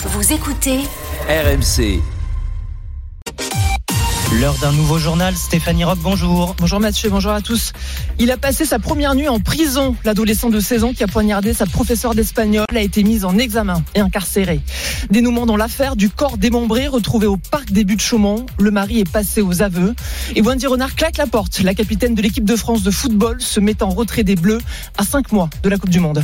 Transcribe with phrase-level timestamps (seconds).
[0.00, 0.78] Vous écoutez
[1.28, 2.00] RMC.
[4.40, 6.54] L'heure d'un nouveau journal, Stéphanie Rock, bonjour.
[6.56, 7.72] Bonjour Mathieu, bonjour à tous.
[8.20, 9.96] Il a passé sa première nuit en prison.
[10.04, 13.82] L'adolescent de 16 ans qui a poignardé sa professeure d'espagnol a été mise en examen
[13.96, 14.60] et incarcéré.
[15.10, 18.46] Dénouement dans l'affaire du corps démembré retrouvé au parc des Buttes Chaumont.
[18.60, 19.96] Le mari est passé aux aveux.
[20.36, 21.58] Et Wendy Renard claque la porte.
[21.62, 24.60] La capitaine de l'équipe de France de football se met en retrait des Bleus
[24.96, 26.22] à 5 mois de la Coupe du Monde.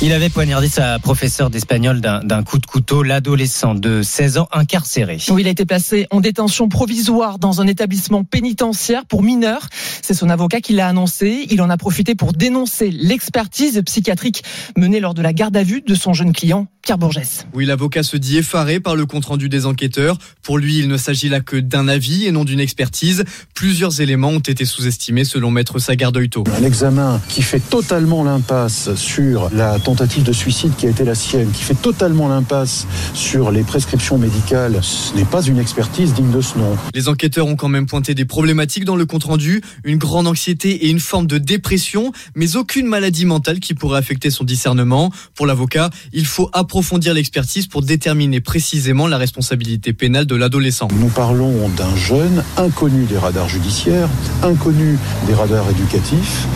[0.00, 5.18] Il avait poignardé sa professeure d'espagnol d'un coup de couteau, l'adolescent de 16 ans incarcéré.
[5.28, 9.66] Oui, il a été placé en détention provisoire dans un établissement pénitentiaire pour mineurs.
[10.00, 11.48] C'est son avocat qui l'a annoncé.
[11.50, 14.44] Il en a profité pour dénoncer l'expertise psychiatrique
[14.76, 17.44] menée lors de la garde à vue de son jeune client, Pierre Bourgès.
[17.52, 20.16] Oui, l'avocat se dit effaré par le compte-rendu des enquêteurs.
[20.42, 23.24] Pour lui, il ne s'agit là que d'un avis et non d'une expertise.
[23.54, 26.44] Plusieurs éléments ont été sous-estimés selon maître Sagardeuito.
[26.58, 31.14] Un examen qui fait totalement l'impasse sur la tentative de suicide qui a été la
[31.14, 36.30] sienne, qui fait totalement l'impasse sur les prescriptions médicales, ce n'est pas une expertise digne
[36.30, 36.74] de ce nom.
[36.94, 40.88] Les enquêteurs ont quand même pointé des problématiques dans le compte-rendu, une grande anxiété et
[40.88, 45.12] une forme de dépression, mais aucune maladie mentale qui pourrait affecter son discernement.
[45.34, 46.48] Pour l'avocat, il faut
[46.78, 50.86] approfondir l'expertise pour déterminer précisément la responsabilité pénale de l'adolescent.
[51.00, 54.08] Nous parlons d'un jeune inconnu des radars judiciaires,
[54.44, 56.46] inconnu des radars éducatifs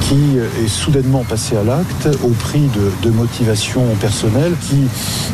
[0.00, 4.88] qui est soudainement passé à l'acte au prix de, de motivations personnelles qui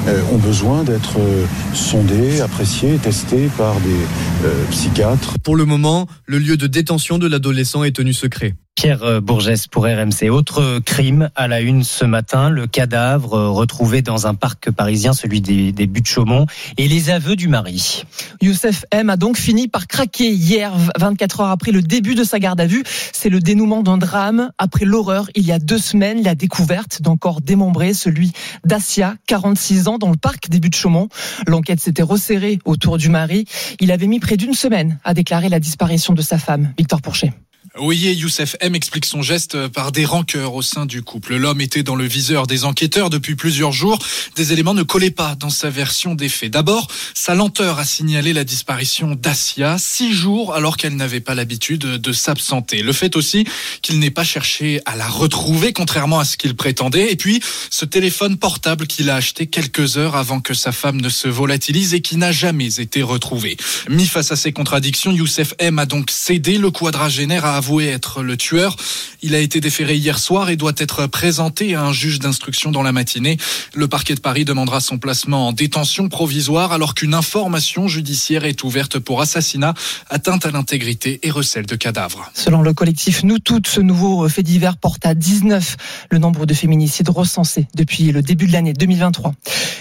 [0.08, 5.38] euh, ont besoin d'être euh, sondées, appréciées, testées par des euh, psychiatres.
[5.42, 8.52] Pour le moment, le lieu de détention de l'adolescent est tenu secret.
[8.84, 10.28] Pierre Bourgès pour RMC.
[10.28, 15.40] Autre crime à la une ce matin, le cadavre retrouvé dans un parc parisien, celui
[15.40, 16.44] des, des buttes Chaumont,
[16.76, 18.04] et les aveux du mari.
[18.42, 22.38] Youssef M a donc fini par craquer hier, 24 heures après le début de sa
[22.38, 22.82] garde à vue.
[23.14, 24.50] C'est le dénouement d'un drame.
[24.58, 28.32] Après l'horreur, il y a deux semaines, la découverte d'un corps démembré, celui
[28.66, 31.08] d'Asia, 46 ans, dans le parc des buttes Chaumont.
[31.46, 33.46] L'enquête s'était resserrée autour du mari.
[33.80, 37.32] Il avait mis près d'une semaine à déclarer la disparition de sa femme, Victor Pourchet.
[37.80, 41.34] Oui, Youssef M explique son geste par des rancœurs au sein du couple.
[41.34, 43.98] L'homme était dans le viseur des enquêteurs depuis plusieurs jours.
[44.36, 46.52] Des éléments ne collaient pas dans sa version des faits.
[46.52, 51.80] D'abord, sa lenteur à signaler la disparition d'Asia, six jours alors qu'elle n'avait pas l'habitude
[51.80, 52.80] de s'absenter.
[52.84, 53.44] Le fait aussi
[53.82, 57.10] qu'il n'ait pas cherché à la retrouver, contrairement à ce qu'il prétendait.
[57.10, 61.08] Et puis, ce téléphone portable qu'il a acheté quelques heures avant que sa femme ne
[61.08, 63.56] se volatilise et qui n'a jamais été retrouvé.
[63.88, 66.56] Mis face à ces contradictions, Youssef M a donc cédé.
[66.56, 68.76] Le quadragénaire a avoué être le tueur.
[69.22, 72.82] Il a été déféré hier soir et doit être présenté à un juge d'instruction dans
[72.82, 73.38] la matinée.
[73.72, 78.64] Le parquet de Paris demandera son placement en détention provisoire alors qu'une information judiciaire est
[78.64, 79.72] ouverte pour assassinat,
[80.10, 82.30] atteinte à l'intégrité et recel de cadavres.
[82.34, 85.76] Selon le collectif Nous Toutes, ce nouveau fait divers porte à 19
[86.10, 89.32] le nombre de féminicides recensés depuis le début de l'année 2023.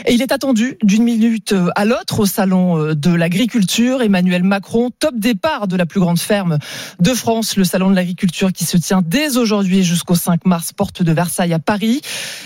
[0.05, 4.01] Et il est attendu d'une minute à l'autre au salon de l'agriculture.
[4.01, 6.59] Emmanuel Macron, top départ de la plus grande ferme
[7.01, 11.01] de France, le salon de l'agriculture qui se tient dès aujourd'hui jusqu'au 5 mars, porte
[11.01, 12.01] de Versailles à Paris.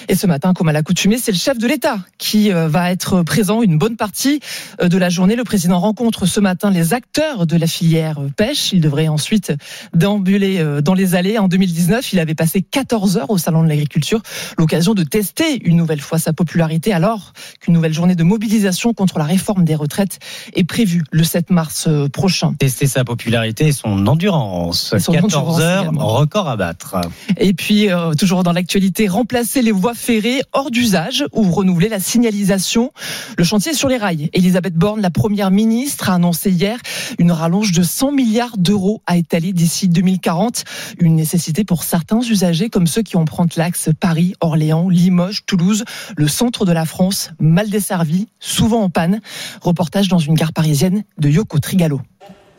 [0.08, 3.62] Et ce matin, comme à l'accoutumée, c'est le chef de l'État qui va être présent
[3.62, 4.40] une bonne partie
[4.82, 5.36] de la journée.
[5.36, 8.72] Le président rencontre ce matin les acteurs de la filière pêche.
[8.72, 9.52] Il devrait ensuite
[9.94, 11.38] déambuler dans les allées.
[11.38, 14.22] En 2019, il avait passé 14 heures au salon de l'agriculture,
[14.58, 19.20] l'occasion de tester une nouvelle fois sa popularité alors qu'une nouvelle journée de mobilisation contre
[19.20, 20.20] la réforme des retraites
[20.54, 22.54] est prévue le 7 mars prochain.
[22.58, 24.96] Tester sa popularité et son endurance.
[24.98, 26.98] Son 14 endurance heures, record à battre.
[27.38, 32.00] Et puis, euh, toujours dans l'actualité, remplacer les voies ferrées hors d'usage ou renouveler la
[32.00, 32.92] signalisation.
[33.38, 34.30] Le chantier est sur les rails.
[34.34, 36.80] Elisabeth Borne, la première ministre, a annoncé hier
[37.20, 40.64] une rallonge de 100 milliards d'euros à étaler d'ici 2040.
[41.00, 45.84] Une nécessité pour certains usagers comme ceux qui empruntent l'axe Paris, Orléans, Limoges, Toulouse,
[46.16, 49.22] le centre de la France, mal desservi, souvent en panne.
[49.62, 52.02] Reportage dans une gare parisienne de Yoko Trigalo.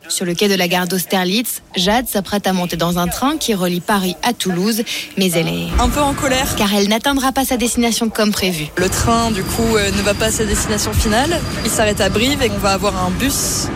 [0.09, 3.55] Sur le quai de la gare d'Austerlitz, Jade s'apprête à monter dans un train qui
[3.55, 4.83] relie Paris à Toulouse,
[5.19, 8.69] mais elle est un peu en colère car elle n'atteindra pas sa destination comme prévu.
[8.77, 11.39] Le train, du coup, euh, ne va pas à sa destination finale.
[11.65, 13.69] Il s'arrête à Brive et on va avoir un bus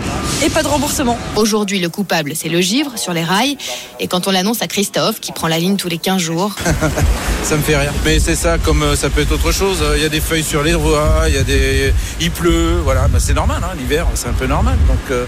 [0.45, 1.19] et pas de remboursement.
[1.37, 3.57] Aujourd'hui, le coupable, c'est le givre sur les rails.
[4.01, 6.57] Et quand on l'annonce à Christophe, qui prend la ligne tous les 15 jours,
[7.45, 7.93] ça me fait rire.
[8.05, 9.85] Mais c'est ça, comme euh, ça peut être autre chose.
[9.97, 13.07] Il y a des feuilles sur les voies, il y a des, il pleut, voilà.
[13.09, 14.77] Bah, c'est normal, hein, l'hiver, c'est un peu normal.
[14.89, 15.27] Donc, euh,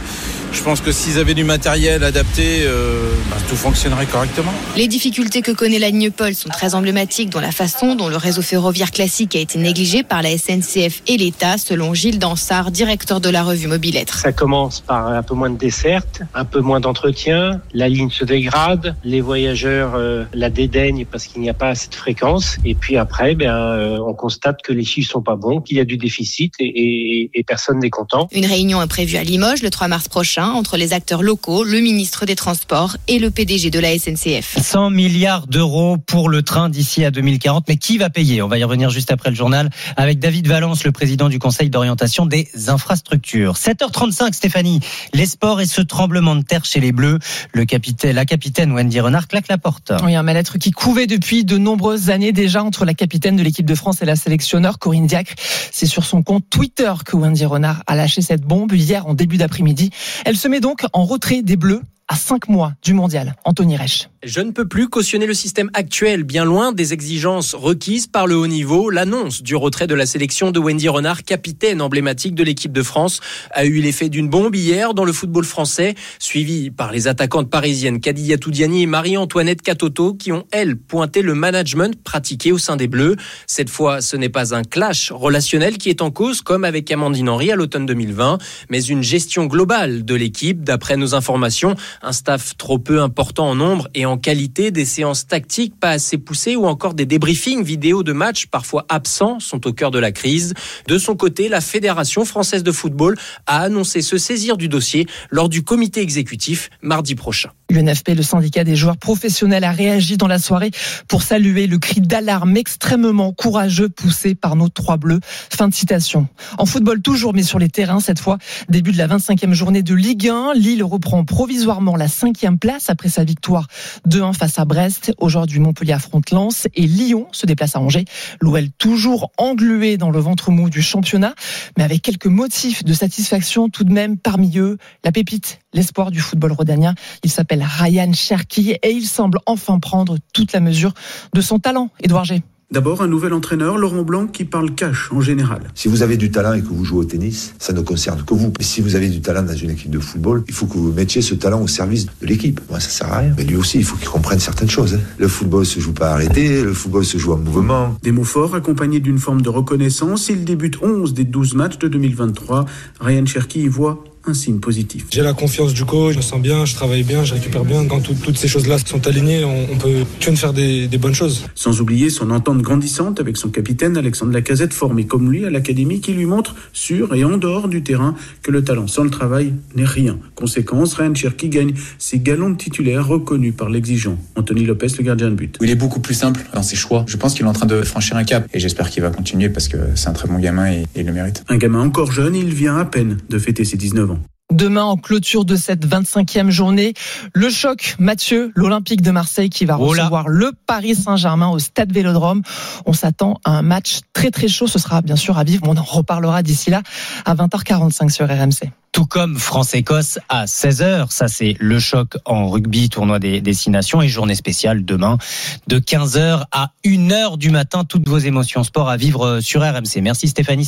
[0.54, 4.52] Je pense que s'ils avaient du matériel adapté, euh, bah, tout fonctionnerait correctement.
[4.76, 8.16] Les difficultés que connaît la ligne Paul sont très emblématiques dans la façon dont le
[8.16, 13.20] réseau ferroviaire classique a été négligé par la SNCF et l'État, selon Gilles Dansard, directeur
[13.20, 14.18] de la revue Mobilettre.
[14.18, 18.24] Ça commence par un peu moins de dessertes, un peu moins d'entretien, la ligne se
[18.24, 22.76] dégrade, les voyageurs euh, la dédaignent parce qu'il n'y a pas assez de fréquence, et
[22.76, 25.84] puis après, ben, euh, on constate que les chiffres sont pas bons, qu'il y a
[25.84, 28.28] du déficit et, et, et personne n'est content.
[28.30, 31.80] Une réunion est prévue à Limoges le 3 mars prochain entre les acteurs locaux, le
[31.80, 34.58] ministre des Transports et le PDG de la SNCF.
[34.60, 37.64] 100 milliards d'euros pour le train d'ici à 2040.
[37.68, 38.42] Mais qui va payer?
[38.42, 41.70] On va y revenir juste après le journal avec David Valence, le président du Conseil
[41.70, 43.54] d'orientation des infrastructures.
[43.54, 44.80] 7h35, Stéphanie.
[45.12, 47.18] Les sports et ce tremblement de terre chez les Bleus.
[47.52, 49.92] Le capitaine, la capitaine Wendy Renard claque la porte.
[50.04, 53.66] Oui, un mal-être qui couvait depuis de nombreuses années déjà entre la capitaine de l'équipe
[53.66, 55.34] de France et la sélectionneur Corinne Diacre.
[55.72, 59.36] C'est sur son compte Twitter que Wendy Renard a lâché cette bombe hier en début
[59.36, 59.90] d'après-midi.
[60.24, 63.34] Elle se met donc en retrait des Bleus à cinq mois du mondial.
[63.44, 64.08] Anthony Reich.
[64.22, 68.36] Je ne peux plus cautionner le système actuel, bien loin des exigences requises par le
[68.36, 68.88] haut niveau.
[68.90, 73.20] L'annonce du retrait de la sélection de Wendy Renard, capitaine emblématique de l'équipe de France,
[73.50, 78.00] a eu l'effet d'une bombe hier dans le football français, suivi par les attaquantes parisiennes
[78.00, 82.88] Kadija Toudiani et Marie-Antoinette Katoto, qui ont, elles, pointé le management pratiqué au sein des
[82.88, 83.16] Bleus.
[83.46, 87.28] Cette fois, ce n'est pas un clash relationnel qui est en cause, comme avec Amandine
[87.28, 88.38] Henry à l'automne 2020,
[88.70, 93.54] mais une gestion globale de l'équipe, d'après nos informations un staff trop peu important en
[93.54, 98.02] nombre et en qualité, des séances tactiques pas assez poussées ou encore des débriefings vidéo
[98.02, 100.54] de matchs parfois absents sont au cœur de la crise.
[100.86, 105.48] De son côté, la Fédération française de football a annoncé se saisir du dossier lors
[105.48, 107.50] du comité exécutif mardi prochain.
[107.70, 110.70] L'UNFP, le syndicat des joueurs professionnels, a réagi dans la soirée
[111.08, 115.20] pour saluer le cri d'alarme extrêmement courageux poussé par nos trois bleus.
[115.24, 116.28] Fin de citation.
[116.58, 118.38] En football toujours, mais sur les terrains cette fois.
[118.68, 120.54] Début de la 25e journée de Ligue 1.
[120.54, 123.66] Lille reprend provisoirement la cinquième place après sa victoire
[124.08, 125.12] 2-1 face à Brest.
[125.18, 128.04] Aujourd'hui, Montpellier affronte Lens et Lyon se déplace à Angers.
[128.40, 131.34] L'OL toujours englué dans le ventre mou du championnat,
[131.78, 134.76] mais avec quelques motifs de satisfaction tout de même parmi eux.
[135.02, 136.94] La pépite, l'espoir du football rhodanien.
[137.22, 140.92] Il s'appelle Ryan Cherki et il semble enfin prendre toute la mesure
[141.34, 141.90] de son talent.
[142.02, 142.42] Édouard G.
[142.70, 145.60] D'abord, un nouvel entraîneur, Laurent Blanc, qui parle cash en général.
[145.74, 148.34] Si vous avez du talent et que vous jouez au tennis, ça ne concerne que
[148.34, 148.52] vous.
[148.58, 150.90] Mais si vous avez du talent dans une équipe de football, il faut que vous
[150.90, 152.60] mettiez ce talent au service de l'équipe.
[152.70, 153.34] Moi, ça sert à rien.
[153.36, 154.94] Mais lui aussi, il faut qu'il comprenne certaines choses.
[154.94, 155.00] hein.
[155.18, 157.94] Le football se joue pas arrêté, le football se joue en mouvement.
[158.02, 160.28] Des mots forts accompagnés d'une forme de reconnaissance.
[160.28, 162.64] Il débute 11 des 12 matchs de 2023.
[163.00, 165.06] Ryan Cherki y voit un signe positif.
[165.10, 167.84] J'ai la confiance du coach, je me sens bien, je travaille bien, je récupère bien.
[167.86, 170.98] Quand tout- toutes ces choses-là sont alignées, on, on peut que ne faire des, des
[170.98, 171.44] bonnes choses.
[171.54, 176.00] Sans oublier son entente grandissante avec son capitaine Alexandre Lacazette, formé comme lui à l'académie,
[176.00, 179.52] qui lui montre, sur et en dehors du terrain, que le talent sans le travail
[179.76, 180.18] n'est rien.
[180.34, 184.18] Conséquence, Ryan Cherki gagne ses galons de titulaire reconnus par l'exigeant.
[184.36, 185.56] Anthony Lopez, le gardien de but.
[185.60, 187.04] Il est beaucoup plus simple dans ses choix.
[187.08, 189.48] Je pense qu'il est en train de franchir un cap et j'espère qu'il va continuer
[189.48, 191.44] parce que c'est un très bon gamin et, et il le mérite.
[191.48, 194.13] Un gamin encore jeune, il vient à peine de fêter ses 19 ans.
[194.54, 196.94] Demain, en clôture de cette 25e journée,
[197.32, 201.90] le choc, Mathieu, l'Olympique de Marseille qui va Oh recevoir le Paris Saint-Germain au Stade
[201.90, 202.42] Vélodrome.
[202.86, 204.68] On s'attend à un match très très chaud.
[204.68, 205.64] Ce sera bien sûr à vivre.
[205.66, 206.82] On en reparlera d'ici là
[207.24, 208.70] à 20h45 sur RMC.
[208.92, 211.10] Tout comme France-Écosse à 16h.
[211.10, 215.18] Ça, c'est le choc en rugby, tournoi des, des Six Nations et journée spéciale demain
[215.66, 217.82] de 15h à 1h du matin.
[217.82, 220.00] Toutes vos émotions sport à vivre sur RMC.
[220.00, 220.62] Merci Stéphanie.